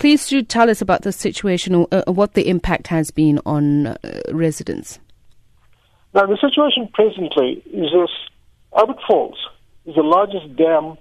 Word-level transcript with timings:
Please 0.00 0.26
do 0.28 0.42
tell 0.42 0.70
us 0.70 0.80
about 0.80 1.02
the 1.02 1.12
situation 1.12 1.74
or 1.74 1.86
uh, 1.92 2.02
what 2.06 2.32
the 2.32 2.48
impact 2.48 2.86
has 2.86 3.10
been 3.10 3.38
on 3.44 3.88
uh, 3.88 3.98
residents. 4.32 4.98
Now, 6.14 6.24
the 6.24 6.38
situation 6.40 6.88
presently 6.94 7.62
is 7.66 7.92
this 7.92 8.08
Albert 8.74 8.96
Falls 9.06 9.36
is 9.84 9.94
the 9.94 10.02
largest 10.02 10.56
dam 10.56 10.96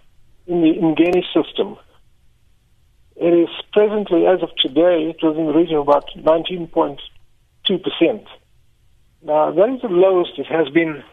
in 0.48 0.60
the 0.60 0.74
Umgeni 0.82 1.24
system. 1.34 1.78
It 3.16 3.34
is 3.34 3.48
presently, 3.72 4.28
as 4.28 4.44
of 4.44 4.50
today, 4.58 5.10
it 5.10 5.24
was 5.24 5.38
in 5.38 5.46
the 5.46 5.54
region 5.54 5.78
of 5.78 5.88
about 5.88 6.10
19.2%. 6.18 7.00
Now, 9.22 9.52
that 9.52 9.70
is 9.76 9.82
the 9.82 9.88
lowest 9.88 10.38
it 10.38 10.48
has 10.48 10.68
been 10.74 11.06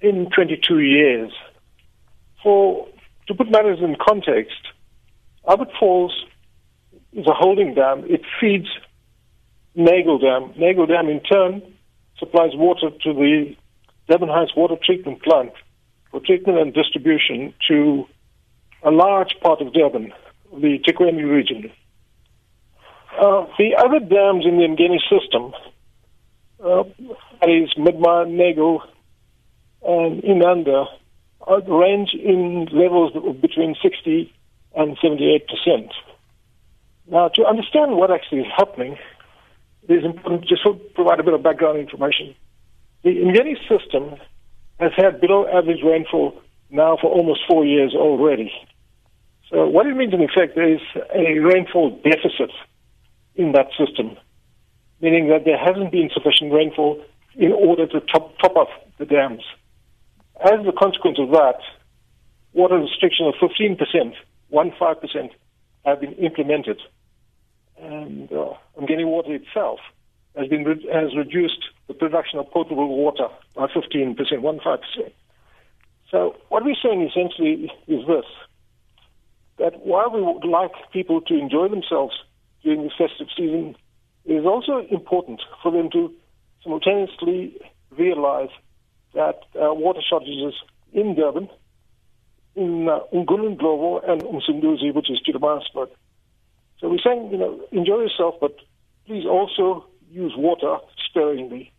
in 0.00 0.30
22 0.30 0.78
years. 0.78 1.32
For 2.44 2.86
To 3.26 3.34
put 3.34 3.50
matters 3.50 3.80
in 3.80 3.96
context, 4.00 4.68
Albert 5.48 5.72
Falls 5.80 6.26
is 7.12 7.26
a 7.26 7.34
holding 7.34 7.74
dam. 7.74 8.04
It 8.06 8.22
feeds 8.40 8.68
Nagle 9.74 10.18
Dam. 10.18 10.52
Nagle 10.56 10.86
Dam, 10.86 11.08
in 11.08 11.20
turn, 11.20 11.62
supplies 12.18 12.52
water 12.54 12.90
to 12.90 13.12
the 13.12 13.56
Durban 14.08 14.28
Heights 14.28 14.52
Water 14.56 14.76
Treatment 14.82 15.22
Plant 15.22 15.52
for 16.10 16.20
treatment 16.20 16.58
and 16.58 16.74
distribution 16.74 17.54
to 17.68 18.06
a 18.82 18.90
large 18.90 19.34
part 19.42 19.60
of 19.60 19.72
Durban, 19.72 20.12
the 20.52 20.78
eThekwini 20.78 21.28
region. 21.28 21.70
Uh, 23.18 23.46
the 23.58 23.76
other 23.78 24.00
dams 24.00 24.44
in 24.46 24.56
the 24.56 24.66
Umgeni 24.66 24.98
system, 25.08 25.52
uh, 26.64 26.84
that 27.40 27.50
is 27.50 27.72
Midmar, 27.76 28.28
Nagle, 28.28 28.82
and 29.82 30.22
Inanda, 30.22 30.86
uh, 31.46 31.60
range 31.62 32.14
in 32.14 32.68
levels 32.72 33.12
between 33.40 33.74
60 33.82 34.32
and 34.74 34.96
78 35.02 35.46
percent. 35.48 35.92
Now, 37.12 37.28
to 37.28 37.44
understand 37.44 37.96
what 37.96 38.10
actually 38.10 38.40
is 38.40 38.52
happening, 38.56 38.96
it 39.86 39.92
is 39.92 40.02
important 40.02 40.48
just 40.48 40.62
to 40.62 40.72
provide 40.94 41.20
a 41.20 41.22
bit 41.22 41.34
of 41.34 41.42
background 41.42 41.78
information. 41.78 42.34
The 43.04 43.10
Umgeni 43.10 43.56
system 43.68 44.16
has 44.80 44.92
had 44.96 45.20
below 45.20 45.46
average 45.46 45.84
rainfall 45.84 46.40
now 46.70 46.96
for 46.98 47.10
almost 47.10 47.40
four 47.46 47.66
years 47.66 47.92
already. 47.94 48.50
So 49.50 49.66
what 49.68 49.86
it 49.86 49.94
means 49.94 50.14
in 50.14 50.22
effect 50.22 50.56
is 50.56 50.80
a 51.14 51.38
rainfall 51.38 52.00
deficit 52.02 52.50
in 53.34 53.52
that 53.52 53.68
system, 53.76 54.16
meaning 55.02 55.28
that 55.28 55.44
there 55.44 55.58
hasn't 55.58 55.92
been 55.92 56.08
sufficient 56.14 56.50
rainfall 56.50 57.04
in 57.36 57.52
order 57.52 57.86
to 57.88 58.00
top, 58.00 58.38
top 58.38 58.56
up 58.56 58.68
the 58.96 59.04
dams. 59.04 59.42
As 60.42 60.64
a 60.66 60.72
consequence 60.72 61.18
of 61.18 61.28
that, 61.32 61.60
water 62.54 62.78
restriction 62.78 63.26
of 63.26 63.34
15%, 63.34 64.14
15%, 64.50 65.30
have 65.84 66.00
been 66.00 66.14
implemented. 66.14 66.80
And 67.82 68.32
uh, 68.32 68.54
Water 68.76 69.34
itself 69.34 69.80
has 70.36 70.46
been 70.48 70.64
re- 70.64 70.88
has 70.92 71.16
reduced 71.16 71.64
the 71.88 71.94
production 71.94 72.38
of 72.38 72.48
potable 72.50 72.96
water 72.96 73.26
by 73.56 73.66
15%, 73.66 74.16
15%. 74.16 75.12
So 76.10 76.36
what 76.48 76.64
we're 76.64 76.76
saying 76.80 77.02
essentially 77.10 77.72
is 77.88 78.06
this, 78.06 78.24
that 79.58 79.84
while 79.84 80.10
we 80.10 80.22
would 80.22 80.44
like 80.44 80.70
people 80.92 81.20
to 81.22 81.34
enjoy 81.34 81.68
themselves 81.68 82.14
during 82.62 82.84
the 82.84 82.90
festive 82.90 83.26
season, 83.36 83.74
it 84.24 84.34
is 84.34 84.46
also 84.46 84.86
important 84.90 85.42
for 85.62 85.72
them 85.72 85.90
to 85.90 86.14
simultaneously 86.62 87.58
realize 87.90 88.50
that 89.14 89.40
uh, 89.56 89.74
water 89.74 90.00
shortages 90.08 90.54
in 90.92 91.16
Durban, 91.16 91.48
in 92.54 92.88
uh, 92.88 93.00
Umgungundlovu 93.12 94.08
and 94.08 94.22
Umsunduzi, 94.22 94.94
which 94.94 95.10
is 95.10 95.20
Pietermaritzburg. 95.26 95.88
So 96.82 96.88
we're 96.88 96.98
saying, 96.98 97.30
you 97.30 97.38
know, 97.38 97.60
enjoy 97.70 98.00
yourself, 98.00 98.34
but 98.40 98.56
please 99.06 99.24
also 99.24 99.86
use 100.10 100.34
water 100.36 100.78
sparingly. 101.08 101.72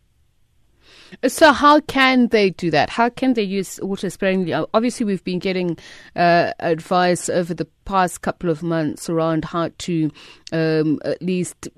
So, 1.26 1.52
how 1.52 1.80
can 1.80 2.28
they 2.28 2.50
do 2.50 2.70
that? 2.70 2.90
How 2.90 3.08
can 3.08 3.34
they 3.34 3.42
use 3.42 3.78
water 3.82 4.10
sparingly? 4.10 4.52
Obviously, 4.52 5.06
we've 5.06 5.24
been 5.24 5.38
getting 5.38 5.78
uh, 6.16 6.52
advice 6.58 7.28
over 7.28 7.54
the 7.54 7.66
past 7.84 8.22
couple 8.22 8.50
of 8.50 8.62
months 8.62 9.08
around 9.08 9.44
how 9.44 9.70
to 9.78 10.10
um, 10.52 10.98
at 11.04 11.22
least 11.22 11.68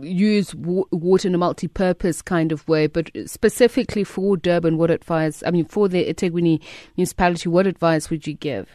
use 0.00 0.54
water 0.54 1.28
in 1.28 1.34
a 1.34 1.38
multi-purpose 1.38 2.22
kind 2.22 2.52
of 2.52 2.66
way, 2.68 2.86
but 2.86 3.10
specifically 3.26 4.04
for 4.04 4.36
Durban, 4.36 4.78
what 4.78 4.90
advice? 4.90 5.42
I 5.44 5.50
mean, 5.50 5.64
for 5.64 5.88
the 5.88 6.04
eThekwini 6.04 6.62
municipality, 6.96 7.48
what 7.48 7.66
advice 7.66 8.10
would 8.10 8.26
you 8.26 8.34
give? 8.34 8.68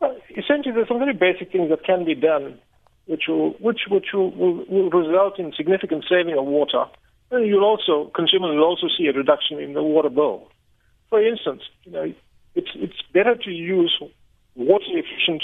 Well, 0.00 0.16
essentially, 0.36 0.74
there's 0.74 0.88
some 0.88 0.98
very 0.98 1.14
basic 1.14 1.50
things 1.50 1.70
that 1.70 1.84
can 1.84 2.04
be 2.04 2.14
done, 2.14 2.58
which 3.06 3.24
will 3.28 3.50
which 3.60 3.82
which 3.88 4.06
will, 4.12 4.30
will, 4.32 4.64
will 4.66 4.90
result 4.90 5.38
in 5.38 5.52
significant 5.56 6.04
saving 6.08 6.36
of 6.38 6.44
water. 6.44 6.84
And 7.30 7.46
you'll 7.46 7.64
also 7.64 8.10
consumers 8.14 8.54
will 8.54 8.64
also 8.64 8.86
see 8.96 9.06
a 9.06 9.12
reduction 9.12 9.58
in 9.58 9.72
the 9.72 9.82
water 9.82 10.10
bill. 10.10 10.48
For 11.10 11.24
instance, 11.24 11.62
you 11.84 11.92
know, 11.92 12.12
it's 12.54 12.70
it's 12.74 13.00
better 13.12 13.34
to 13.36 13.50
use 13.50 14.00
water 14.54 14.84
efficient 14.88 15.42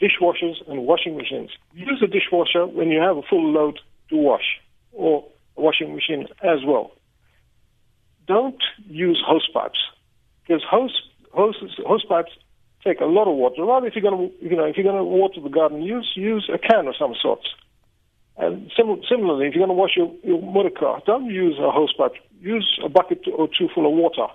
dishwashers 0.00 0.56
and 0.68 0.84
washing 0.84 1.16
machines. 1.16 1.50
Use 1.74 2.02
a 2.02 2.06
dishwasher 2.06 2.66
when 2.66 2.88
you 2.88 3.00
have 3.00 3.16
a 3.16 3.22
full 3.22 3.52
load 3.52 3.78
to 4.10 4.16
wash, 4.16 4.60
or 4.92 5.24
a 5.56 5.60
washing 5.60 5.94
machine 5.94 6.26
as 6.42 6.58
well. 6.66 6.92
Don't 8.26 8.62
use 8.86 9.22
hose 9.26 9.48
pipes 9.52 9.78
because 10.42 10.62
hose 10.68 10.96
hose 11.32 11.56
hose 11.86 12.04
pipes 12.04 12.32
take 12.84 13.00
a 13.00 13.06
lot 13.06 13.28
of 13.28 13.36
water. 13.36 13.64
Rather, 13.64 13.86
if 13.86 13.94
you're 13.94 14.02
going 14.02 14.30
to 14.30 14.44
you 14.44 14.56
know 14.56 14.64
if 14.64 14.76
you're 14.76 14.84
going 14.84 14.96
to 14.96 15.04
water 15.04 15.40
the 15.40 15.48
garden, 15.48 15.82
use 15.82 16.12
use 16.14 16.50
a 16.52 16.58
can 16.58 16.86
of 16.86 16.94
some 16.98 17.14
sort. 17.20 17.40
And 18.36 18.70
sim- 18.76 19.02
similarly, 19.08 19.46
if 19.46 19.54
you're 19.54 19.66
going 19.66 19.76
to 19.76 19.80
wash 19.80 19.96
your, 19.96 20.12
your 20.24 20.40
motor 20.40 20.70
car, 20.70 21.02
don't 21.04 21.26
use 21.26 21.58
a 21.58 21.70
hose 21.70 21.92
pipe. 21.92 22.12
Use 22.40 22.80
a 22.84 22.88
bucket 22.88 23.20
or 23.36 23.46
two 23.46 23.68
full 23.74 23.86
of 23.86 23.92
water. 23.92 24.26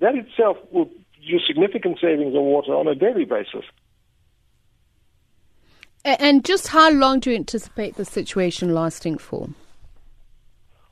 That 0.00 0.14
itself 0.14 0.56
will 0.72 0.90
produce 1.14 1.46
significant 1.46 1.98
savings 2.00 2.34
of 2.34 2.42
water 2.42 2.72
on 2.74 2.88
a 2.88 2.94
daily 2.94 3.24
basis. 3.24 3.64
And 6.04 6.44
just 6.44 6.68
how 6.68 6.90
long 6.90 7.20
do 7.20 7.30
you 7.30 7.36
anticipate 7.36 7.96
the 7.96 8.04
situation 8.04 8.72
lasting 8.72 9.18
for? 9.18 9.48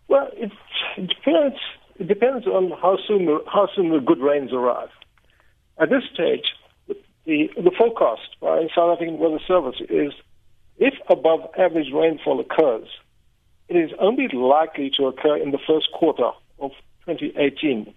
Well, 0.08 0.28
it, 0.32 0.50
depends. 0.96 1.56
It 2.00 2.08
depends 2.08 2.46
on 2.46 2.72
how 2.82 2.98
soon 3.06 3.26
the, 3.26 3.38
how 3.46 3.68
soon 3.76 3.90
the 3.90 4.00
good 4.00 4.18
rains 4.18 4.52
arrive. 4.52 4.88
At 5.78 5.90
this 5.90 6.02
stage, 6.12 6.46
the 7.26 7.50
the 7.56 7.70
forecast 7.76 8.36
by 8.40 8.66
South 8.74 8.96
African 8.96 9.18
Weather 9.18 9.40
Service 9.46 9.80
is 9.88 10.12
if 10.76 10.94
above 11.08 11.40
average 11.58 11.92
rainfall 11.92 12.40
occurs, 12.40 12.88
it 13.68 13.76
is 13.76 13.90
only 13.98 14.28
likely 14.28 14.90
to 14.96 15.06
occur 15.06 15.36
in 15.36 15.50
the 15.50 15.58
first 15.66 15.88
quarter 15.92 16.30
of 16.58 16.72
2018. 17.06 17.94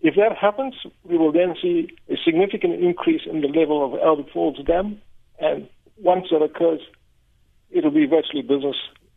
If 0.00 0.14
that 0.14 0.36
happens, 0.36 0.74
we 1.04 1.18
will 1.18 1.32
then 1.32 1.54
see 1.60 1.88
a 2.08 2.16
significant 2.24 2.82
increase 2.82 3.22
in 3.26 3.40
the 3.40 3.48
level 3.48 3.84
of 3.84 4.00
Albert 4.00 4.30
Falls 4.32 4.58
Dam 4.64 5.00
and 5.40 5.68
once 5.96 6.26
that 6.30 6.42
occurs, 6.42 6.80
it'll 7.70 7.90
be 7.90 8.06
virtually 8.06 8.42
business 8.42 8.76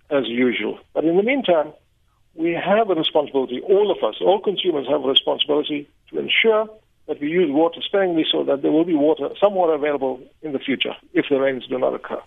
as 0.09 0.27
usual. 0.27 0.79
But 0.93 1.05
in 1.05 1.15
the 1.17 1.23
meantime, 1.23 1.73
we 2.33 2.51
have 2.51 2.89
a 2.89 2.95
responsibility, 2.95 3.61
all 3.61 3.91
of 3.91 4.03
us, 4.03 4.15
all 4.21 4.39
consumers 4.39 4.87
have 4.87 5.03
a 5.03 5.07
responsibility 5.07 5.89
to 6.09 6.19
ensure 6.19 6.69
that 7.07 7.19
we 7.19 7.27
use 7.27 7.49
water 7.51 7.81
sparingly 7.81 8.25
so 8.31 8.43
that 8.43 8.61
there 8.61 8.71
will 8.71 8.85
be 8.85 8.93
water, 8.93 9.29
some 9.39 9.55
water 9.55 9.73
available 9.73 10.19
in 10.41 10.53
the 10.53 10.59
future 10.59 10.95
if 11.13 11.25
the 11.29 11.39
rains 11.39 11.65
do 11.67 11.77
not 11.77 11.93
occur. 11.93 12.21